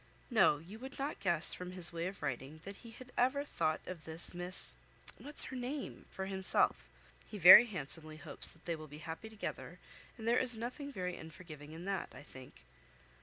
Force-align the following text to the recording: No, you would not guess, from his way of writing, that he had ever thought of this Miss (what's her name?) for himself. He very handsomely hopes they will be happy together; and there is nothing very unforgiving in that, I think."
No, 0.31 0.57
you 0.57 0.79
would 0.79 0.97
not 0.97 1.19
guess, 1.19 1.53
from 1.53 1.73
his 1.73 1.93
way 1.93 2.07
of 2.07 2.23
writing, 2.23 2.59
that 2.65 2.77
he 2.77 2.89
had 2.89 3.11
ever 3.19 3.43
thought 3.43 3.81
of 3.85 4.03
this 4.03 4.33
Miss 4.33 4.75
(what's 5.19 5.43
her 5.43 5.55
name?) 5.55 6.05
for 6.09 6.25
himself. 6.25 6.89
He 7.29 7.37
very 7.37 7.67
handsomely 7.67 8.17
hopes 8.17 8.53
they 8.53 8.75
will 8.75 8.87
be 8.87 8.97
happy 9.05 9.29
together; 9.29 9.77
and 10.17 10.27
there 10.27 10.39
is 10.39 10.57
nothing 10.57 10.91
very 10.91 11.15
unforgiving 11.19 11.73
in 11.73 11.85
that, 11.85 12.09
I 12.15 12.23
think." 12.23 12.63